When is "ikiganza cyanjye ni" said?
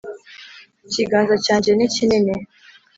0.87-1.87